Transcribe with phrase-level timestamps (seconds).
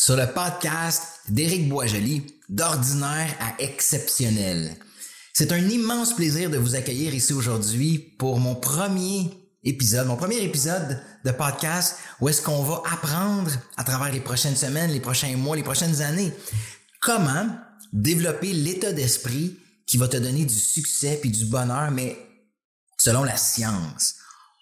[0.00, 4.74] Sur le podcast d'Éric Boisjoli, d'ordinaire à exceptionnel.
[5.34, 9.30] C'est un immense plaisir de vous accueillir ici aujourd'hui pour mon premier
[9.62, 14.56] épisode, mon premier épisode de podcast où est-ce qu'on va apprendre à travers les prochaines
[14.56, 16.32] semaines, les prochains mois, les prochaines années,
[17.02, 17.48] comment
[17.92, 22.16] développer l'état d'esprit qui va te donner du succès puis du bonheur, mais
[22.96, 24.14] selon la science.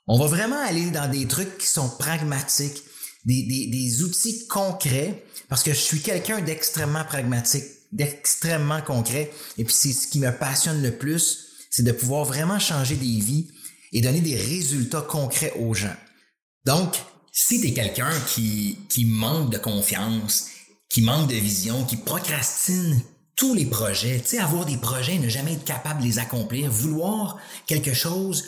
[0.09, 2.83] On va vraiment aller dans des trucs qui sont pragmatiques,
[3.29, 9.93] des, outils concrets, parce que je suis quelqu'un d'extrêmement pragmatique, d'extrêmement concret, et puis c'est
[9.93, 13.49] ce qui me passionne le plus, c'est de pouvoir vraiment changer des vies
[13.93, 15.97] et donner des résultats concrets aux gens.
[16.65, 16.97] Donc,
[17.33, 18.77] si tu es quelqu'un qui,
[19.07, 20.49] manque de confiance,
[20.91, 23.01] qui manque de vision, qui procrastine
[23.37, 26.19] tous les projets, tu sais, avoir des projets et ne jamais être capable de les
[26.19, 28.45] accomplir, vouloir quelque chose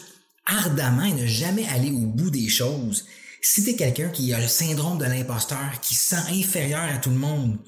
[0.46, 3.04] ardemment et ne jamais aller au bout des choses,
[3.42, 7.10] si t'es quelqu'un qui a le syndrome de l'imposteur, qui se sent inférieur à tout
[7.10, 7.58] le monde,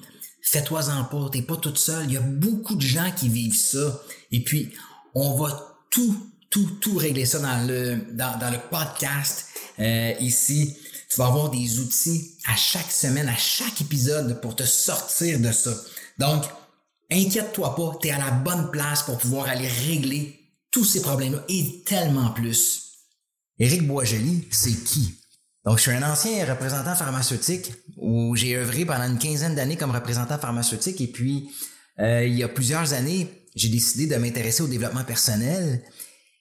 [0.41, 2.05] fais-toi-en pas, t'es pas toute seule.
[2.05, 4.01] Il y a beaucoup de gens qui vivent ça.
[4.31, 4.71] Et puis,
[5.15, 9.45] on va tout, tout, tout régler ça dans le, dans, dans le podcast
[9.79, 10.77] euh, ici.
[11.09, 15.51] Tu vas avoir des outils à chaque semaine, à chaque épisode pour te sortir de
[15.51, 15.75] ça.
[16.17, 16.43] Donc,
[17.11, 20.39] inquiète-toi pas, tu es à la bonne place pour pouvoir aller régler
[20.71, 22.83] tous ces problèmes-là et tellement plus.
[23.59, 25.15] Éric Boisjoli, c'est qui?
[25.65, 29.91] Donc, je suis un ancien représentant pharmaceutique où j'ai œuvré pendant une quinzaine d'années comme
[29.91, 31.49] représentant pharmaceutique et puis
[31.99, 35.81] euh, il y a plusieurs années, j'ai décidé de m'intéresser au développement personnel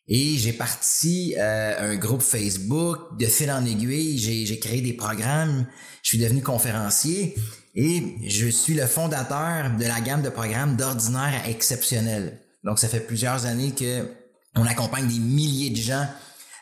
[0.08, 4.18] et j'ai parti euh, un groupe Facebook de fil en aiguille.
[4.18, 5.66] J'ai créé des programmes.
[6.02, 7.36] Je suis devenu conférencier
[7.74, 12.40] et je suis le fondateur de la gamme de programmes d'ordinaire à exceptionnel.
[12.64, 14.06] Donc, ça fait plusieurs années que
[14.54, 16.06] on accompagne des milliers de gens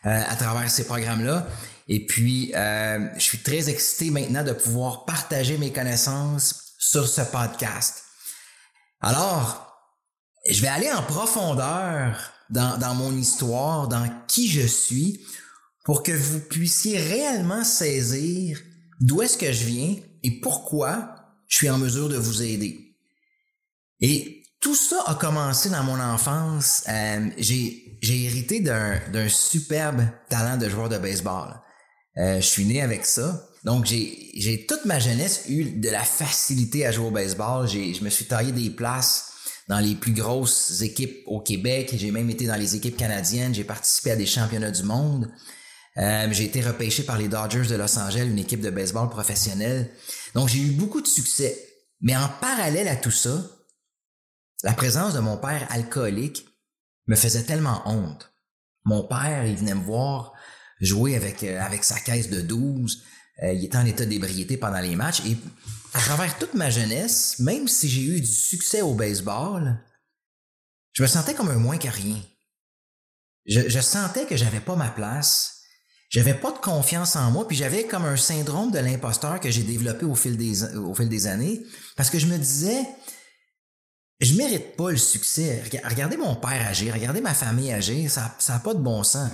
[0.07, 1.47] euh, à travers ces programmes-là.
[1.93, 7.21] Et puis, euh, je suis très excité maintenant de pouvoir partager mes connaissances sur ce
[7.23, 8.05] podcast.
[9.01, 9.67] Alors,
[10.49, 12.17] je vais aller en profondeur
[12.49, 15.21] dans, dans mon histoire, dans qui je suis,
[15.85, 18.61] pour que vous puissiez réellement saisir
[19.01, 21.17] d'où est-ce que je viens et pourquoi
[21.49, 22.97] je suis en mesure de vous aider.
[24.01, 26.85] Et tout ça a commencé dans mon enfance.
[26.89, 31.61] Euh, j'ai, hérité d'un superbe talent de joueur de baseball.
[32.19, 33.47] Euh, je suis né avec ça.
[33.65, 37.69] Donc, j'ai, toute ma jeunesse eu de la facilité à jouer au baseball.
[37.69, 39.33] Je me suis taillé des places
[39.69, 41.95] dans les plus grosses équipes au Québec.
[41.97, 43.55] J'ai même été dans les équipes canadiennes.
[43.55, 45.31] J'ai participé à des championnats du monde.
[45.99, 49.91] Euh, j'ai été repêché par les Dodgers de Los Angeles, une équipe de baseball professionnelle.
[50.35, 51.67] Donc, j'ai eu beaucoup de succès.
[52.01, 53.45] Mais en parallèle à tout ça,
[54.63, 56.47] la présence de mon père alcoolique
[57.07, 58.33] me faisait tellement honte.
[58.85, 60.33] Mon père, il venait me voir
[60.81, 63.03] jouer avec, euh, avec sa caisse de 12.
[63.43, 65.23] Euh, il était en état d'ébriété pendant les matchs.
[65.27, 65.37] Et
[65.95, 69.79] à travers toute ma jeunesse, même si j'ai eu du succès au baseball,
[70.93, 72.21] je me sentais comme un moins que rien.
[73.47, 75.61] Je, je sentais que j'avais pas ma place.
[76.11, 79.63] J'avais pas de confiance en moi, puis j'avais comme un syndrome de l'imposteur que j'ai
[79.63, 81.63] développé au fil des années,
[81.97, 82.85] parce que je me disais,
[84.21, 85.63] je mérite pas le succès.
[85.85, 89.31] Regardez mon père agir, regardez ma famille agir, ça ça a pas de bon sens.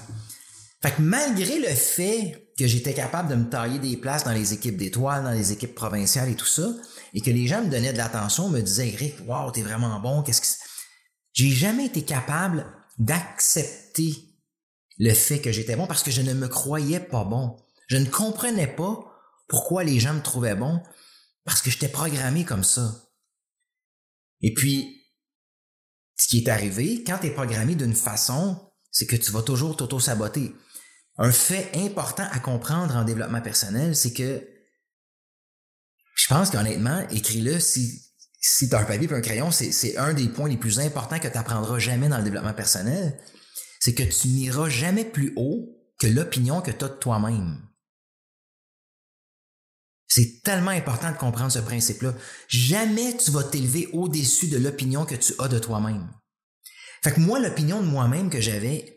[0.82, 4.52] Fait que malgré le fait que j'étais capable de me tailler des places dans les
[4.52, 6.68] équipes d'étoiles, dans les équipes provinciales et tout ça,
[7.14, 10.22] et que les gens me donnaient de l'attention, me disaient, Eric, wow, t'es vraiment bon,
[10.22, 10.64] qu'est-ce que
[11.32, 12.66] J'ai jamais été capable
[12.98, 14.36] d'accepter
[14.98, 17.56] le fait que j'étais bon parce que je ne me croyais pas bon.
[17.88, 19.04] Je ne comprenais pas
[19.48, 20.82] pourquoi les gens me trouvaient bon
[21.44, 23.06] parce que j'étais programmé comme ça.
[24.40, 25.04] Et puis,
[26.16, 29.76] ce qui est arrivé, quand tu es programmé d'une façon, c'est que tu vas toujours
[29.76, 30.54] t'auto-saboter.
[31.18, 34.46] Un fait important à comprendre en développement personnel, c'est que
[36.14, 38.02] je pense qu'honnêtement, écris-le si,
[38.40, 41.18] si tu as un papier et un crayon, c'est un des points les plus importants
[41.18, 43.18] que tu apprendras jamais dans le développement personnel.
[43.80, 47.62] C'est que tu n'iras jamais plus haut que l'opinion que tu as de toi-même.
[50.08, 52.14] C'est tellement important de comprendre ce principe-là.
[52.48, 56.08] Jamais tu vas t'élever au-dessus de l'opinion que tu as de toi-même.
[57.02, 58.95] Fait que moi, l'opinion de moi-même que j'avais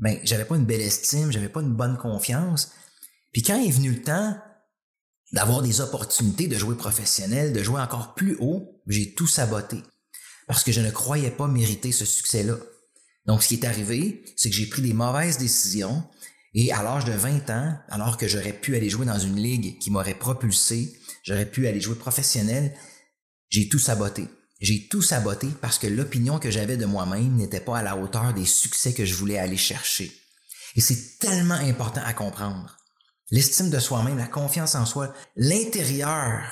[0.00, 2.72] ben, j'avais pas une belle estime, j'avais pas une bonne confiance.
[3.32, 4.36] Puis quand est venu le temps
[5.32, 9.76] d'avoir des opportunités de jouer professionnel, de jouer encore plus haut, j'ai tout saboté.
[10.46, 12.56] Parce que je ne croyais pas mériter ce succès-là.
[13.26, 16.02] Donc, ce qui est arrivé, c'est que j'ai pris des mauvaises décisions
[16.54, 19.78] et à l'âge de 20 ans, alors que j'aurais pu aller jouer dans une ligue
[19.78, 22.74] qui m'aurait propulsé, j'aurais pu aller jouer professionnel,
[23.50, 24.26] j'ai tout saboté.
[24.60, 28.34] J'ai tout saboté parce que l'opinion que j'avais de moi-même n'était pas à la hauteur
[28.34, 30.12] des succès que je voulais aller chercher.
[30.76, 32.76] Et c'est tellement important à comprendre.
[33.30, 36.42] L'estime de soi-même, la confiance en soi, l'intérieur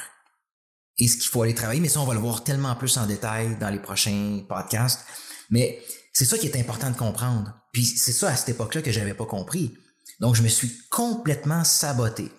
[0.99, 3.07] est ce qu'il faut aller travailler, mais ça, on va le voir tellement plus en
[3.07, 5.05] détail dans les prochains podcasts.
[5.51, 5.83] Mais
[6.13, 7.53] c'est ça qui est important de comprendre.
[7.73, 9.77] Puis c'est ça à cette époque-là que j'avais pas compris.
[10.21, 12.33] Donc, je me suis complètement saboté.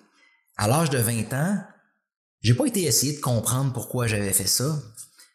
[0.58, 1.64] À l'âge de 20 ans,
[2.42, 4.82] j'ai pas été essayer de comprendre pourquoi j'avais fait ça,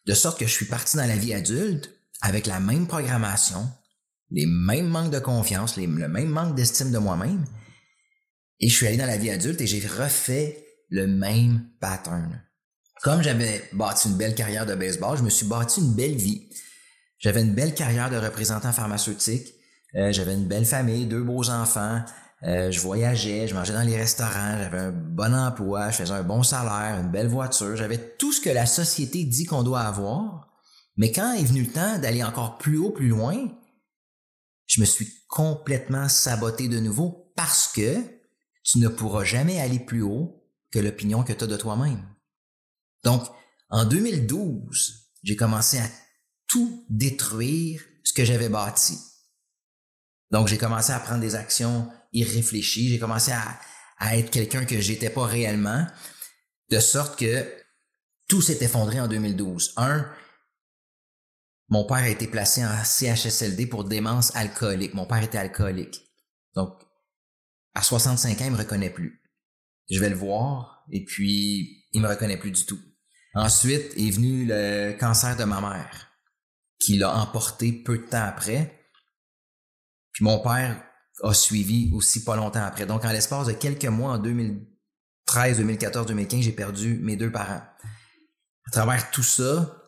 [0.06, 1.90] de sorte que je suis parti dans la vie adulte
[2.20, 3.68] avec la même programmation,
[4.30, 7.44] les mêmes manques de confiance, le même manque d'estime de moi-même,
[8.60, 12.42] et je suis allé dans la vie adulte et j'ai refait le même pattern.
[13.02, 16.48] Comme j'avais bâti une belle carrière de baseball, je me suis bâti une belle vie.
[17.18, 19.54] J'avais une belle carrière de représentant pharmaceutique,
[19.96, 22.02] euh, j'avais une belle famille, deux beaux enfants,
[22.46, 26.22] euh, je voyageais, je mangeais dans les restaurants, j'avais un bon emploi, je faisais un
[26.22, 30.50] bon salaire, une belle voiture, j'avais tout ce que la société dit qu'on doit avoir.
[30.96, 33.48] Mais quand est venu le temps d'aller encore plus haut, plus loin,
[34.66, 37.96] je me suis complètement saboté de nouveau parce que
[38.62, 42.02] tu ne pourras jamais aller plus haut que l'opinion que tu as de toi-même.
[43.04, 43.24] Donc,
[43.70, 45.88] en 2012, j'ai commencé à
[46.46, 48.98] tout détruire ce que j'avais bâti.
[50.30, 52.88] Donc, j'ai commencé à prendre des actions irréfléchies.
[52.88, 53.60] J'ai commencé à,
[54.16, 55.86] être quelqu'un que j'étais pas réellement,
[56.70, 57.46] de sorte que
[58.28, 59.74] tout s'est effondré en 2012.
[59.76, 60.10] Un,
[61.68, 64.94] mon père a été placé en CHSLD pour démence alcoolique.
[64.94, 66.00] Mon père était alcoolique.
[66.54, 66.72] Donc,
[67.74, 69.22] à 65 ans, il me reconnaît plus.
[69.90, 72.80] Je vais le voir et puis il me reconnaît plus du tout.
[73.34, 76.12] Ensuite est venu le cancer de ma mère,
[76.78, 78.80] qui l'a emporté peu de temps après.
[80.12, 80.82] Puis mon père
[81.22, 82.86] a suivi aussi pas longtemps après.
[82.86, 87.62] Donc, en l'espace de quelques mois, en 2013, 2014, 2015, j'ai perdu mes deux parents.
[88.66, 89.82] À travers tout ça,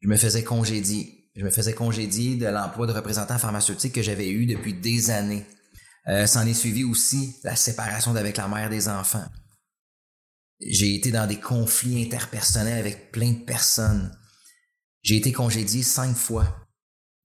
[0.00, 1.30] je me faisais congédier.
[1.34, 5.44] Je me faisais congédier de l'emploi de représentant pharmaceutique que j'avais eu depuis des années.
[6.08, 9.24] Euh, S'en est suivi aussi la séparation d'avec la mère des enfants.
[10.60, 14.16] J'ai été dans des conflits interpersonnels avec plein de personnes.
[15.02, 16.66] J'ai été congédié cinq fois.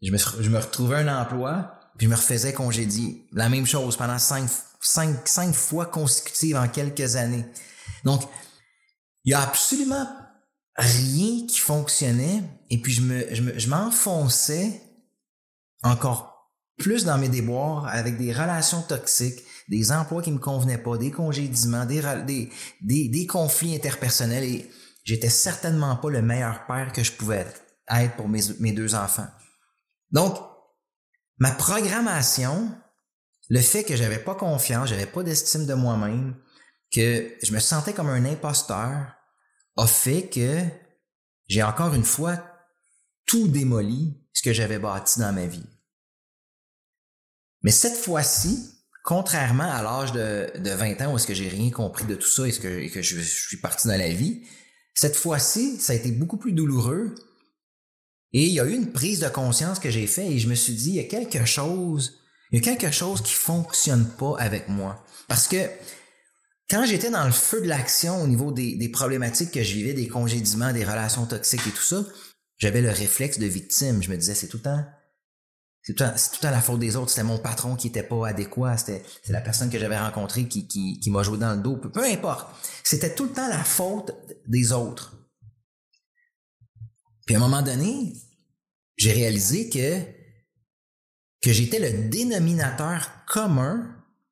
[0.01, 3.27] Je me, je me retrouvais un emploi, puis je me refaisais congédier.
[3.31, 4.49] La même chose pendant cinq,
[4.79, 7.45] cinq, cinq fois consécutives en quelques années.
[8.03, 8.21] Donc,
[9.23, 10.07] il y a absolument
[10.75, 14.81] rien qui fonctionnait et puis je me, je, me, je m'enfonçais
[15.83, 20.97] encore plus dans mes déboires avec des relations toxiques, des emplois qui me convenaient pas,
[20.97, 22.49] des congédiements, des, des,
[22.81, 24.71] des, des conflits interpersonnels et
[25.03, 27.45] j'étais certainement pas le meilleur père que je pouvais
[27.89, 29.27] être pour mes, mes deux enfants.
[30.11, 30.37] Donc,
[31.41, 32.71] ma programmation,
[33.49, 36.35] le fait que j'avais pas confiance, j'avais pas d'estime de moi-même,
[36.93, 39.15] que je me sentais comme un imposteur,
[39.75, 40.61] a fait que
[41.47, 42.45] j'ai encore une fois
[43.25, 45.65] tout démoli ce que j'avais bâti dans ma vie.
[47.63, 51.71] Mais cette fois-ci, contrairement à l'âge de, de 20 ans où est-ce que j'ai rien
[51.71, 54.43] compris de tout ça et, que, je suis parti dans la vie,
[54.93, 57.15] cette fois-ci, ça a été beaucoup plus douloureux
[58.33, 60.55] et il y a eu une prise de conscience que j'ai fait et je me
[60.55, 62.19] suis dit, il y a quelque chose,
[62.51, 65.03] il y a quelque chose qui fonctionne pas avec moi.
[65.27, 65.57] Parce que
[66.69, 70.07] quand j'étais dans le feu de l'action au niveau des, problématiques que je vivais, des
[70.07, 72.05] congédiements, des relations toxiques et tout ça,
[72.57, 74.01] j'avais le réflexe de victime.
[74.01, 74.85] Je me disais, c'est tout le temps,
[75.81, 77.09] c'est tout, le temps la faute des autres.
[77.09, 78.77] C'était mon patron qui était pas adéquat.
[78.77, 81.75] C'était, c'est la personne que j'avais rencontrée qui, m'a joué dans le dos.
[81.75, 82.55] Peu importe.
[82.83, 84.15] C'était tout le temps la faute
[84.47, 85.17] des autres.
[87.31, 88.11] Puis à un moment donné,
[88.97, 90.01] j'ai réalisé que,
[91.41, 93.87] que j'étais le dénominateur commun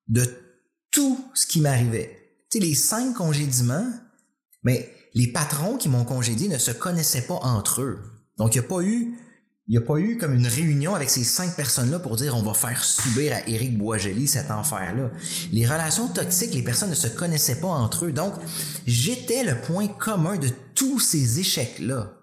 [0.10, 0.26] de
[0.92, 2.36] tout ce qui m'arrivait.
[2.52, 3.90] Tu sais, les cinq congédiements,
[4.64, 8.00] mais les patrons qui m'ont congédié ne se connaissaient pas entre eux.
[8.38, 9.18] Donc, il n'y a pas eu,
[9.74, 12.84] a pas eu comme une réunion avec ces cinq personnes-là pour dire on va faire
[12.84, 15.10] subir à Éric Boisjoli cet enfer-là.
[15.54, 18.12] Les relations toxiques, les personnes ne se connaissaient pas entre eux.
[18.12, 18.34] Donc,
[18.86, 22.19] j'étais le point commun de tous ces échecs-là.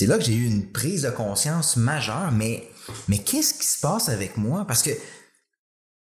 [0.00, 2.70] C'est là que j'ai eu une prise de conscience majeure, mais,
[3.26, 4.64] qu'est-ce qui se passe avec moi?
[4.66, 4.92] Parce que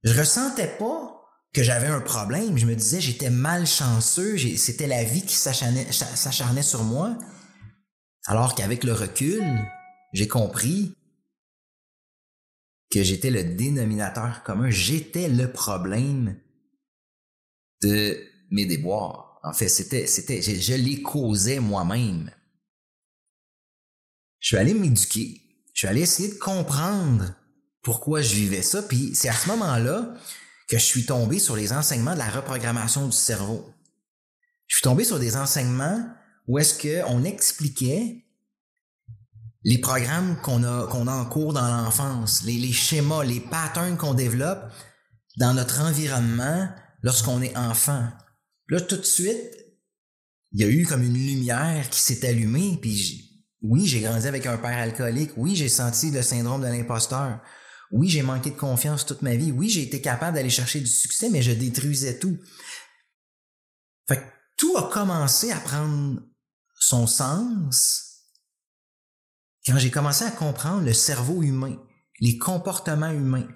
[0.03, 1.23] je ressentais pas
[1.53, 2.59] que j'avais un problème.
[2.59, 7.17] Je me disais, j'étais malchanceux, c'était la vie qui s'acharnait sur moi.
[8.27, 9.45] Alors qu'avec le recul,
[10.13, 10.97] j'ai compris
[12.91, 16.37] que j'étais le dénominateur commun, j'étais le problème
[17.81, 18.19] de
[18.51, 19.39] mes déboires.
[19.45, 22.33] En fait, c'était, c'était, je les causais moi-même.
[24.45, 25.41] Je suis allé m'éduquer.
[25.73, 27.35] Je suis allé essayer de comprendre
[27.83, 28.83] pourquoi je vivais ça.
[28.83, 30.15] Puis c'est à ce moment-là
[30.69, 33.73] que je suis tombé sur les enseignements de la reprogrammation du cerveau.
[34.67, 35.99] Je suis tombé sur des enseignements
[36.47, 38.27] où est-ce qu'on expliquait
[39.63, 44.13] les programmes qu'on a, qu'on a en cours dans l'enfance, les, schémas, les patterns qu'on
[44.13, 44.71] développe
[45.39, 46.69] dans notre environnement
[47.01, 48.11] lorsqu'on est enfant.
[48.69, 49.57] Là, tout de suite,
[50.53, 53.34] il y a eu comme une lumière qui s'est allumée, puis
[53.65, 57.41] oui, j'ai grandi avec un père alcoolique, oui, j'ai senti le syndrome de l'imposteur,
[57.91, 60.87] oui, j'ai manqué de confiance toute ma vie, oui, j'ai été capable d'aller chercher du
[60.87, 62.39] succès, mais je détruisais tout.
[64.07, 64.25] Fait que
[64.59, 66.21] tout a commencé à prendre
[66.79, 68.05] son sens
[69.67, 71.79] quand j'ai commencé à comprendre le cerveau humain,
[72.21, 73.49] les comportements humains,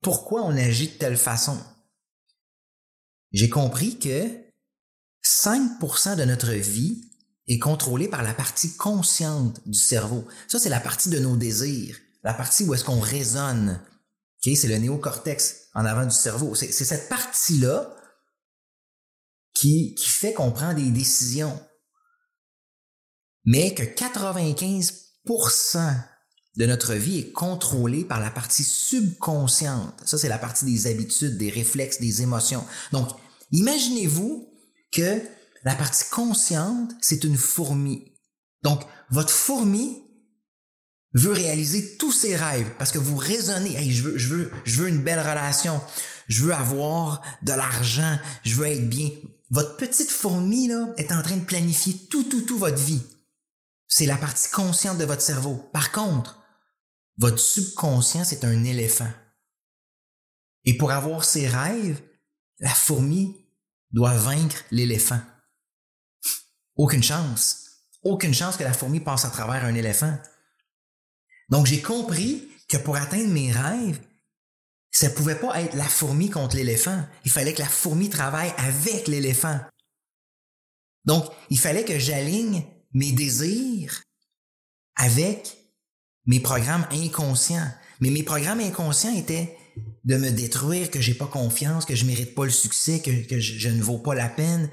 [0.00, 1.58] pourquoi on agit de telle façon.
[3.32, 4.26] J'ai compris que
[5.22, 7.09] 5% de notre vie
[7.48, 10.26] est contrôlée par la partie consciente du cerveau.
[10.48, 13.80] Ça, c'est la partie de nos désirs, la partie où est-ce qu'on raisonne.
[14.42, 16.54] C'est le néocortex en avant du cerveau.
[16.54, 17.94] C'est cette partie-là
[19.52, 21.60] qui, qui fait qu'on prend des décisions.
[23.44, 25.94] Mais que 95%
[26.56, 30.00] de notre vie est contrôlée par la partie subconsciente.
[30.04, 32.64] Ça, c'est la partie des habitudes, des réflexes, des émotions.
[32.92, 33.08] Donc,
[33.52, 34.48] imaginez-vous
[34.92, 35.20] que
[35.62, 38.12] la partie consciente, c'est une fourmi.
[38.62, 40.02] Donc, votre fourmi
[41.12, 44.82] veut réaliser tous ses rêves parce que vous raisonnez, hey, je veux, je veux, je
[44.82, 45.80] veux une belle relation,
[46.28, 49.10] je veux avoir de l'argent, je veux être bien.
[49.50, 53.02] Votre petite fourmi, là, est en train de planifier tout, tout, tout votre vie.
[53.88, 55.56] C'est la partie consciente de votre cerveau.
[55.72, 56.38] Par contre,
[57.18, 59.10] votre subconscient, c'est un éléphant.
[60.64, 62.00] Et pour avoir ses rêves,
[62.60, 63.34] la fourmi
[63.90, 65.20] doit vaincre l'éléphant.
[66.80, 67.82] Aucune chance.
[68.02, 70.16] Aucune chance que la fourmi passe à travers un éléphant.
[71.50, 74.00] Donc j'ai compris que pour atteindre mes rêves,
[74.90, 77.04] ça pouvait pas être la fourmi contre l'éléphant.
[77.26, 79.60] Il fallait que la fourmi travaille avec l'éléphant.
[81.04, 84.02] Donc, il fallait que j'aligne mes désirs
[84.96, 85.58] avec
[86.24, 87.70] mes programmes inconscients.
[88.00, 89.54] Mais mes programmes inconscients étaient
[90.04, 93.38] de me détruire, que j'ai pas confiance, que je mérite pas le succès, que, que
[93.38, 94.70] je, ne vaux pas la peine,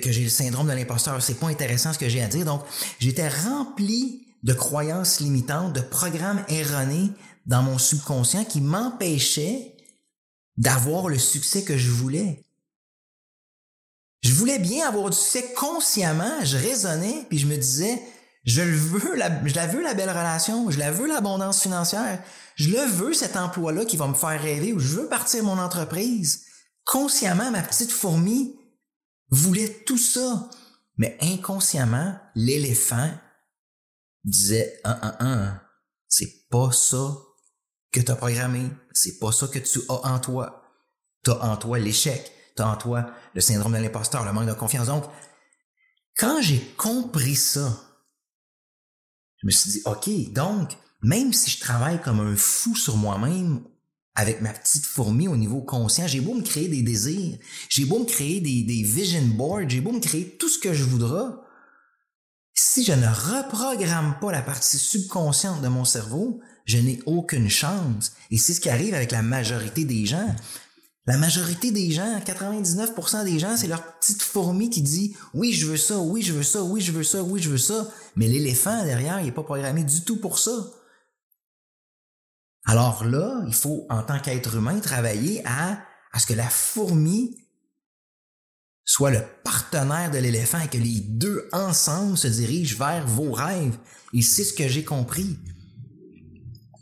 [0.00, 1.22] que, j'ai le syndrome de l'imposteur.
[1.22, 2.44] C'est pas intéressant ce que j'ai à dire.
[2.44, 2.62] Donc,
[2.98, 7.10] j'étais rempli de croyances limitantes, de programmes erronés
[7.46, 9.76] dans mon subconscient qui m'empêchaient
[10.56, 12.44] d'avoir le succès que je voulais.
[14.22, 18.00] Je voulais bien avoir du succès consciemment, je raisonnais, puis je me disais,
[18.44, 22.22] je veux la, je la veux la belle relation, je la veux l'abondance financière,
[22.56, 25.58] je le veux cet emploi-là qui va me faire rêver ou je veux partir mon
[25.58, 26.44] entreprise.
[26.84, 28.56] Consciemment, ma petite fourmi
[29.32, 30.48] voulait tout ça.
[30.96, 33.10] Mais inconsciemment, l'éléphant
[34.24, 35.60] disait, un, un, un,
[36.06, 37.16] c'est pas ça
[37.90, 40.62] que tu as programmé, c'est pas ça que tu as en toi.
[41.24, 44.48] Tu as en toi l'échec, tu as en toi le syndrome de l'imposteur, le manque
[44.48, 44.86] de confiance.
[44.86, 45.04] Donc,
[46.16, 47.80] quand j'ai compris ça,
[49.38, 53.64] je me suis dit, OK, donc, même si je travaille comme un fou sur moi-même,
[54.14, 57.38] avec ma petite fourmi au niveau conscient, j'ai beau me créer des désirs,
[57.68, 60.84] j'ai beau me créer des, vision boards, j'ai beau me créer tout ce que je
[60.84, 61.30] voudrais,
[62.54, 68.12] si je ne reprogramme pas la partie subconsciente de mon cerveau, je n'ai aucune chance.
[68.30, 70.34] Et c'est ce qui arrive avec la majorité des gens.
[71.06, 75.66] La majorité des gens, 99% des gens, c'est leur petite fourmi qui dit oui, je
[75.66, 77.88] veux ça, oui, je veux ça, oui, je veux ça, oui, je veux ça.
[78.14, 80.52] Mais l'éléphant derrière, il n'est pas programmé du tout pour ça.
[82.64, 85.80] Alors là, il faut, en tant qu'être humain, travailler à,
[86.12, 87.36] à ce que la fourmi
[88.84, 93.78] soit le partenaire de l'éléphant et que les deux ensemble se dirigent vers vos rêves.
[94.12, 95.38] Et c'est ce que j'ai compris.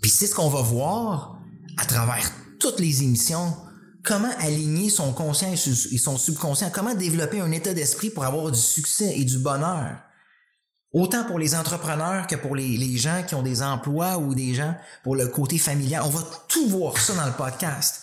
[0.01, 1.39] Puis c'est ce qu'on va voir
[1.77, 3.55] à travers toutes les émissions.
[4.03, 6.71] Comment aligner son conscient et son subconscient?
[6.71, 9.99] Comment développer un état d'esprit pour avoir du succès et du bonheur?
[10.93, 14.75] Autant pour les entrepreneurs que pour les, gens qui ont des emplois ou des gens
[15.05, 16.03] pour le côté familial.
[16.05, 18.03] On va tout voir ça dans le podcast.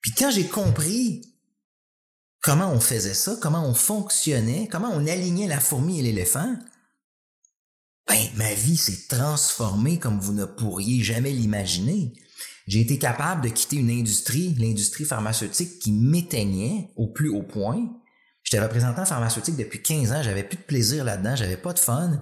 [0.00, 1.22] Puis quand j'ai compris
[2.40, 6.54] comment on faisait ça, comment on fonctionnait, comment on alignait la fourmi et l'éléphant,
[8.06, 12.12] ben, ma vie s'est transformée comme vous ne pourriez jamais l'imaginer.
[12.68, 17.88] J'ai été capable de quitter une industrie, l'industrie pharmaceutique qui m'éteignait au plus haut point.
[18.52, 22.20] J'étais représentant pharmaceutique depuis 15 ans, j'avais plus de plaisir là-dedans, j'avais pas de fun,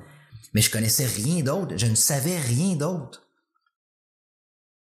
[0.54, 3.26] mais je connaissais rien d'autre, je ne savais rien d'autre.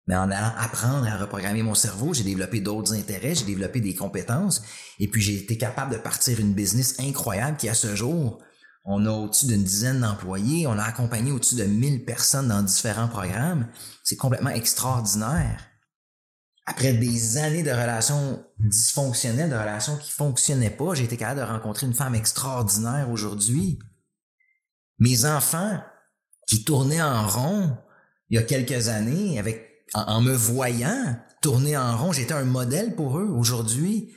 [0.07, 3.95] Mais en allant apprendre à reprogrammer mon cerveau, j'ai développé d'autres intérêts, j'ai développé des
[3.95, 4.63] compétences,
[4.99, 8.39] et puis j'ai été capable de partir une business incroyable qui, à ce jour,
[8.85, 13.09] on a au-dessus d'une dizaine d'employés, on a accompagné au-dessus de 1000 personnes dans différents
[13.09, 13.69] programmes.
[14.05, 15.72] C'est complètement extraordinaire.
[16.65, 21.47] Après des années de relations dysfonctionnelles, de relations qui fonctionnaient pas, j'ai été capable de
[21.47, 23.81] rencontrer une femme extraordinaire aujourd'hui.
[24.99, 25.81] Mes enfants
[26.47, 27.77] qui tournaient en rond
[28.33, 32.95] il y a quelques années avec en, me voyant tourner en rond, j'étais un modèle
[32.95, 33.29] pour eux.
[33.29, 34.11] Aujourd'hui,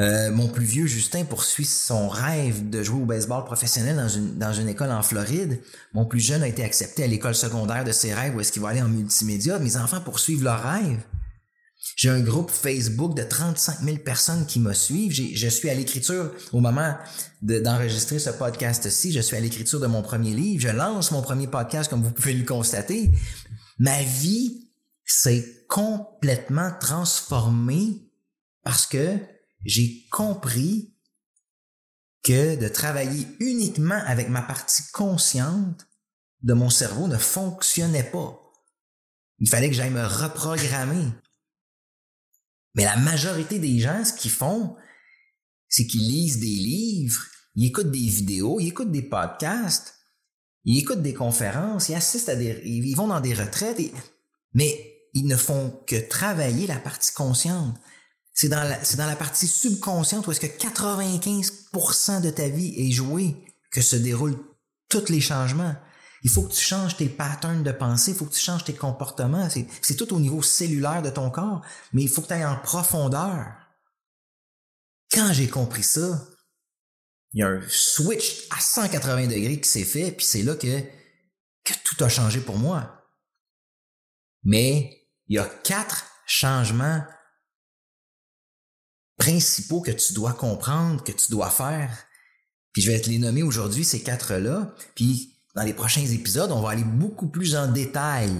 [0.00, 4.36] euh, mon plus vieux Justin poursuit son rêve de jouer au baseball professionnel dans une,
[4.36, 5.60] dans une école en Floride.
[5.92, 8.62] Mon plus jeune a été accepté à l'école secondaire de ses rêves où est-ce qu'il
[8.62, 9.60] va aller en multimédia.
[9.60, 10.98] Mes enfants poursuivent leur rêve.
[11.96, 15.12] J'ai un groupe Facebook de 35 000 personnes qui me suivent.
[15.12, 16.96] Je suis à l'écriture au moment
[17.42, 19.12] d'enregistrer ce podcast-ci.
[19.12, 20.62] Je suis à l'écriture de mon premier livre.
[20.62, 23.10] Je lance mon premier podcast, comme vous pouvez le constater.
[23.78, 24.70] Ma vie
[25.04, 28.10] s'est complètement transformée
[28.62, 29.18] parce que
[29.64, 30.94] j'ai compris
[32.22, 35.86] que de travailler uniquement avec ma partie consciente
[36.42, 38.40] de mon cerveau ne fonctionnait pas.
[39.38, 41.12] Il fallait que j'aille me reprogrammer.
[42.74, 44.76] Mais la majorité des gens, ce qu'ils font,
[45.68, 49.94] c'est qu'ils lisent des livres, ils écoutent des vidéos, ils écoutent des podcasts,
[50.64, 53.80] ils écoutent des conférences, ils assistent à des, ils vont dans des retraites,
[54.54, 57.76] mais ils ne font que travailler la partie consciente.
[58.32, 62.74] C'est dans la, c'est dans la partie subconsciente où est-ce que 95% de ta vie
[62.76, 63.36] est jouée
[63.70, 64.38] que se déroulent
[64.88, 65.74] tous les changements.
[66.24, 68.74] Il faut que tu changes tes patterns de pensée, il faut que tu changes tes
[68.74, 69.46] comportements.
[69.50, 71.62] C'est, tout au niveau cellulaire de ton corps,
[71.92, 73.52] mais il faut que tu ailles en profondeur.
[75.12, 76.26] Quand j'ai compris ça,
[77.34, 80.80] il y a un switch à 180 degrés qui s'est fait, puis c'est là que,
[81.62, 83.06] que tout a changé pour moi.
[84.44, 87.04] Mais il y a quatre changements
[89.18, 92.06] principaux que tu dois comprendre, que tu dois faire.
[92.72, 94.74] Puis je vais te les nommer aujourd'hui, ces quatre-là.
[94.94, 98.32] Puis dans les prochains épisodes, on va aller beaucoup plus en détail,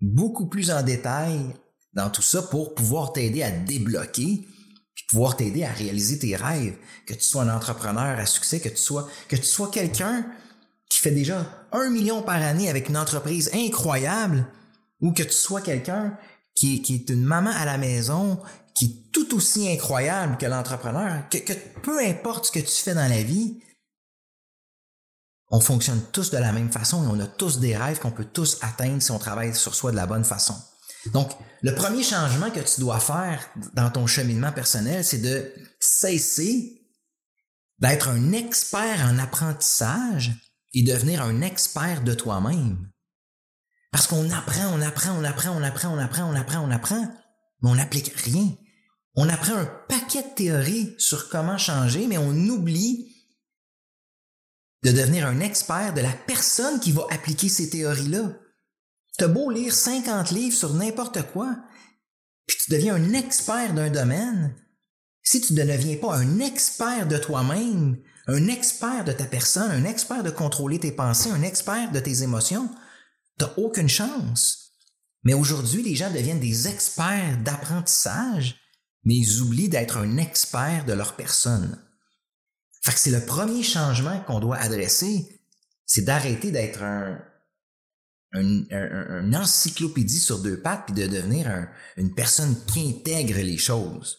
[0.00, 1.54] beaucoup plus en détail
[1.94, 4.46] dans tout ça pour pouvoir t'aider à débloquer,
[4.94, 6.76] puis pouvoir t'aider à réaliser tes rêves,
[7.06, 10.26] que tu sois un entrepreneur à succès, que tu sois, que tu sois quelqu'un
[10.88, 14.46] qui fait déjà un million par année avec une entreprise incroyable,
[15.00, 16.16] ou que tu sois quelqu'un
[16.54, 18.38] qui, qui, est une maman à la maison,
[18.74, 21.52] qui est tout aussi incroyable que l'entrepreneur, que, que
[21.82, 23.62] peu importe ce que tu fais dans la vie,
[25.52, 28.24] on fonctionne tous de la même façon et on a tous des rêves qu'on peut
[28.24, 30.56] tous atteindre si on travaille sur soi de la bonne façon.
[31.12, 36.80] Donc, le premier changement que tu dois faire dans ton cheminement personnel, c'est de cesser
[37.78, 40.32] d'être un expert en apprentissage
[40.72, 42.88] et devenir un expert de toi-même.
[43.90, 47.08] Parce qu'on apprend, on apprend, on apprend, on apprend, on apprend, on apprend, on apprend,
[47.60, 48.54] mais on n'applique rien.
[49.16, 53.11] On apprend un paquet de théories sur comment changer, mais on oublie
[54.82, 58.36] de devenir un expert de la personne qui va appliquer ces théories-là.
[59.18, 61.56] T'as beau lire 50 livres sur n'importe quoi,
[62.46, 64.54] puis tu deviens un expert d'un domaine,
[65.22, 69.84] si tu ne deviens pas un expert de toi-même, un expert de ta personne, un
[69.84, 72.68] expert de contrôler tes pensées, un expert de tes émotions,
[73.38, 74.72] t'as aucune chance.
[75.24, 78.56] Mais aujourd'hui, les gens deviennent des experts d'apprentissage,
[79.04, 81.80] mais ils oublient d'être un expert de leur personne.
[82.82, 85.40] Fait que c'est le premier changement qu'on doit adresser,
[85.86, 87.18] c'est d'arrêter d'être un,
[88.32, 94.18] un, encyclopédie sur deux pattes puis de devenir une personne qui intègre les choses.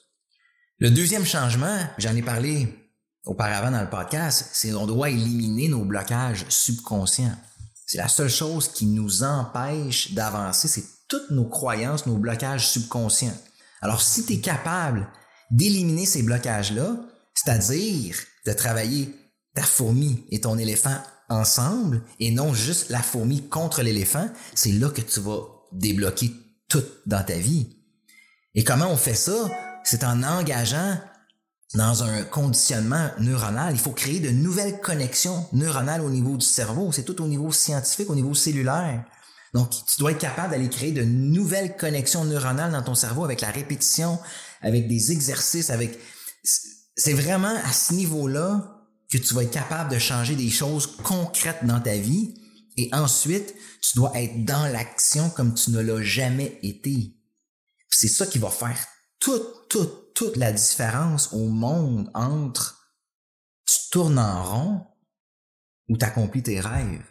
[0.80, 2.68] Le deuxième changement, j'en ai parlé
[3.26, 7.38] auparavant dans le podcast, c'est on doit éliminer nos blocages subconscients.
[7.86, 13.38] C'est la seule chose qui nous empêche d'avancer, c'est toutes nos croyances, nos blocages subconscients.
[13.82, 15.08] Alors si tu es capable
[15.52, 16.96] d'éliminer ces blocages-là,
[17.34, 19.14] c'est-à-dire de travailler
[19.56, 20.98] ta fourmi et ton éléphant
[21.30, 26.32] ensemble et non juste la fourmi contre l'éléphant, c'est là que tu vas débloquer
[26.68, 27.78] tout dans ta vie.
[28.56, 29.50] Et comment on fait ça?
[29.84, 30.98] C'est en engageant
[31.74, 33.74] dans un conditionnement neuronal.
[33.74, 36.92] Il faut créer de nouvelles connexions neuronales au niveau du cerveau.
[36.92, 39.06] C'est tout au niveau scientifique, au niveau cellulaire.
[39.54, 43.42] Donc, tu dois être capable d'aller créer de nouvelles connexions neuronales dans ton cerveau avec
[43.42, 44.20] la répétition,
[44.62, 46.00] avec des exercices, avec...
[46.96, 51.66] C'est vraiment à ce niveau-là que tu vas être capable de changer des choses concrètes
[51.66, 52.36] dans ta vie.
[52.78, 57.16] Et ensuite, tu dois être dans l'action comme tu ne l'as jamais été.
[57.90, 58.78] C'est ça qui va faire
[59.20, 62.92] toute, toute, toute la différence au monde entre
[63.66, 64.88] tu tournes en rond
[65.90, 67.06] ou tu accomplis tes rêves.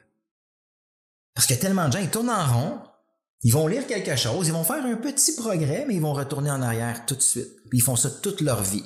[1.35, 2.81] Parce qu'il y a tellement de gens, ils tournent en rond,
[3.45, 6.51] Ils vont lire quelque chose, ils vont faire un petit progrès, mais ils vont retourner
[6.51, 7.63] en arrière tout de suite.
[7.69, 8.85] Puis ils font ça toute leur vie.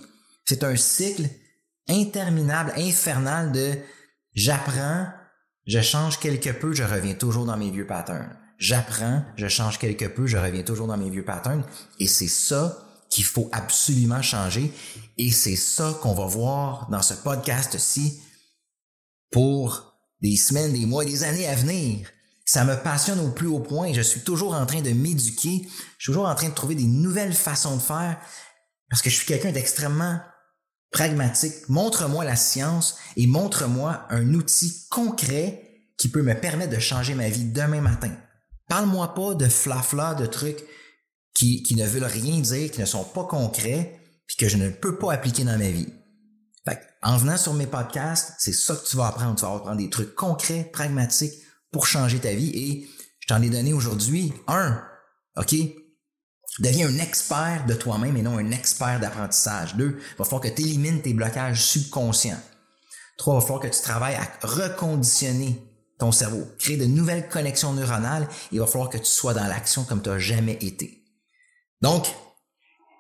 [0.49, 1.29] C'est un cycle
[1.89, 3.75] interminable, infernal de
[4.33, 5.09] j'apprends,
[5.67, 8.37] je change quelque peu, je reviens toujours dans mes vieux patterns.
[8.59, 11.65] J'apprends, je change quelque peu, je reviens toujours dans mes vieux patterns.
[11.99, 12.79] Et c'est ça
[13.11, 14.73] qu'il faut absolument changer.
[15.19, 18.21] Et c'est ça qu'on va voir dans ce podcast-ci
[19.33, 22.09] pour des semaines, des mois, des années à venir.
[22.45, 23.93] Ça me passionne au plus haut point.
[23.93, 25.67] Je suis toujours en train de m'éduquer.
[25.99, 28.19] Je suis toujours en train de trouver des nouvelles façons de faire
[28.89, 30.21] parce que je suis quelqu'un d'extrêmement
[30.91, 31.69] pragmatique.
[31.69, 35.63] Montre-moi la science et montre-moi un outil concret
[35.99, 38.13] qui peut me permettre de changer ma vie demain matin.
[38.69, 40.65] Parle-moi pas de flafla, de trucs
[41.35, 44.99] qui, ne veulent rien dire, qui ne sont pas concrets, puis que je ne peux
[44.99, 45.93] pas appliquer dans ma vie.
[46.67, 49.37] Fait, en venant sur mes podcasts, c'est ça que tu vas apprendre.
[49.37, 51.35] Tu vas apprendre des trucs concrets, pragmatiques
[51.71, 52.51] pour changer ta vie.
[52.55, 52.89] Et
[53.21, 54.83] je t'en ai donné aujourd'hui un.
[55.37, 55.55] OK?
[56.59, 59.75] Deviens un expert de toi-même et non un expert d'apprentissage.
[59.77, 62.41] Deux, il va falloir que tu élimines tes blocages subconscients.
[63.19, 65.63] Trois, il va falloir que tu travailles à reconditionner
[65.99, 68.29] ton cerveau, créer de nouvelles connexions neuronales.
[68.53, 71.05] Il va falloir que tu sois dans l'action comme tu n'as jamais été.
[71.83, 72.07] Donc,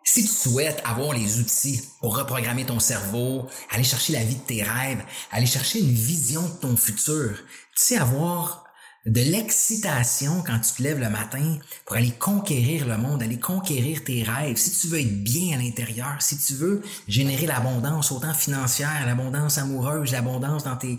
[0.04, 4.40] si tu souhaites avoir les outils pour reprogrammer ton cerveau, aller chercher la vie de
[4.40, 8.65] tes rêves, aller chercher une vision de ton futur, tu sais, avoir
[9.06, 14.02] de l'excitation quand tu te lèves le matin pour aller conquérir le monde, aller conquérir
[14.02, 18.34] tes rêves, si tu veux être bien à l'intérieur, si tu veux générer l'abondance autant
[18.34, 20.98] financière, l'abondance amoureuse, l'abondance dans tes,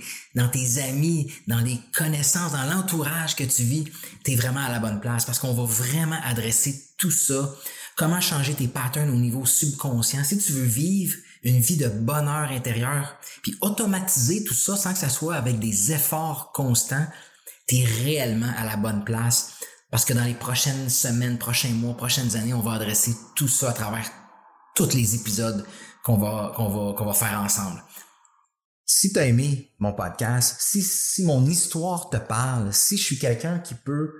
[0.81, 3.85] amis, dans les connaissances, dans l'entourage que tu vis,
[4.23, 7.53] tu es vraiment à la bonne place parce qu'on va vraiment adresser tout ça.
[7.97, 10.23] Comment changer tes patterns au niveau subconscient?
[10.23, 14.99] Si tu veux vivre une vie de bonheur intérieur, puis automatiser tout ça sans que
[14.99, 17.05] ça soit avec des efforts constants,
[17.67, 21.95] tu es réellement à la bonne place parce que dans les prochaines semaines, prochains mois,
[21.95, 24.09] prochaines années, on va adresser tout ça à travers
[24.75, 25.65] tous les épisodes
[26.03, 27.81] qu'on va, qu'on va, qu'on va faire ensemble.
[28.85, 33.19] Si tu as aimé mon podcast, si, si mon histoire te parle, si je suis
[33.19, 34.13] quelqu'un qui peut,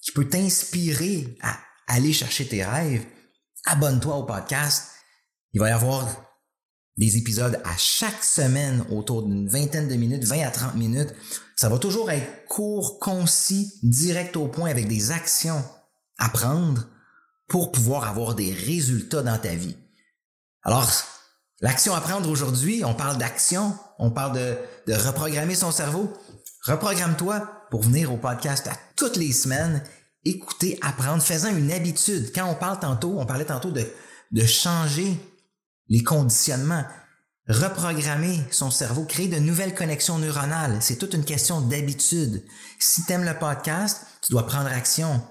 [0.00, 3.04] qui peut t'inspirer à aller chercher tes rêves,
[3.66, 4.90] abonne-toi au podcast.
[5.52, 6.27] Il va y avoir
[6.98, 11.14] des épisodes à chaque semaine autour d'une vingtaine de minutes, 20 à 30 minutes.
[11.56, 15.64] Ça va toujours être court, concis, direct au point avec des actions
[16.18, 16.88] à prendre
[17.46, 19.76] pour pouvoir avoir des résultats dans ta vie.
[20.64, 20.90] Alors,
[21.60, 26.12] l'action à prendre aujourd'hui, on parle d'action, on parle de, reprogrammer son cerveau.
[26.64, 29.84] Reprogramme-toi pour venir au podcast à toutes les semaines,
[30.24, 32.32] écouter, apprendre, faisant une habitude.
[32.34, 35.16] Quand on parle tantôt, on parlait tantôt de changer
[35.88, 36.84] les conditionnements,
[37.48, 40.78] reprogrammer son cerveau, créer de nouvelles connexions neuronales.
[40.80, 42.44] C'est toute une question d'habitude.
[42.78, 45.22] Si tu aimes le podcast, tu dois prendre action.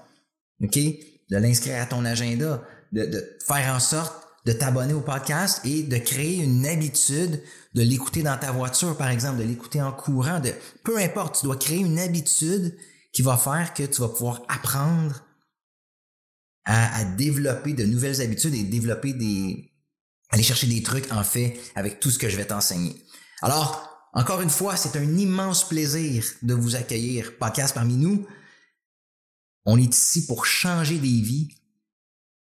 [0.62, 0.76] OK?
[0.76, 4.14] De l'inscrire à ton agenda, de, faire en sorte
[4.46, 7.42] de t'abonner au podcast et de créer une habitude
[7.74, 10.52] de l'écouter dans ta voiture, par exemple, de l'écouter en courant, de
[10.84, 12.74] peu importe, tu dois créer une habitude
[13.12, 15.22] qui va faire que tu vas pouvoir apprendre
[16.64, 19.70] à développer de nouvelles habitudes et développer des,
[20.30, 23.04] aller chercher des trucs en fait avec tout ce que je vais t'enseigner.
[23.42, 28.26] Alors, encore une fois, c'est un immense plaisir de vous accueillir, podcast parmi nous.
[29.64, 31.48] On est ici pour changer des vies.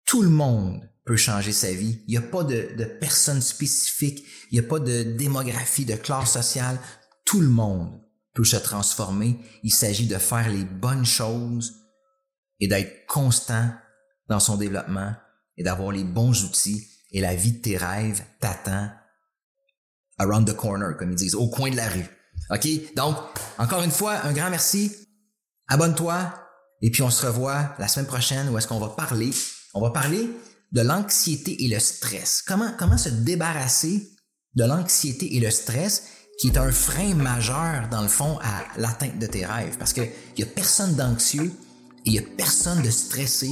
[0.06, 2.00] Tout le monde peut changer sa vie.
[2.08, 5.96] Il n'y a pas de, de personne spécifique, il n'y a pas de démographie, de
[5.96, 6.80] classe sociale.
[7.26, 8.02] Tout le monde
[8.34, 9.38] peut se transformer.
[9.64, 11.74] Il s'agit de faire les bonnes choses
[12.60, 13.72] et d'être constant
[14.30, 15.14] dans son développement
[15.58, 18.90] et d'avoir les bons outils et la vie de tes rêves t'attend
[20.20, 22.06] around the corner, comme ils disent, au coin de la rue.
[22.50, 22.68] OK?
[22.96, 23.18] Donc,
[23.58, 24.92] encore une fois, un grand merci.
[25.68, 26.34] Abonne-toi.
[26.82, 29.32] Et puis, on se revoit la semaine prochaine où est-ce qu'on va parler?
[29.74, 30.30] On va parler
[30.72, 32.44] de l'anxiété et le stress.
[32.46, 34.10] Comment, comment se débarrasser
[34.56, 39.20] de l'anxiété et le stress qui est un frein majeur, dans le fond, à l'atteinte
[39.20, 39.78] de tes rêves?
[39.78, 41.52] Parce qu'il y a personne d'anxieux
[42.06, 43.50] et il y a personne de stressé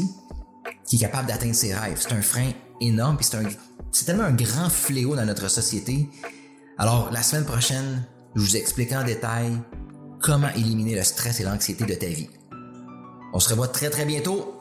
[0.87, 1.99] qui est capable d'atteindre ses rêves.
[1.99, 3.27] C'est un frein énorme, puis
[3.91, 6.09] c'est tellement un grand fléau dans notre société.
[6.77, 9.51] Alors, la semaine prochaine, je vous explique en détail
[10.21, 12.29] comment éliminer le stress et l'anxiété de ta vie.
[13.33, 14.54] On se revoit très très bientôt.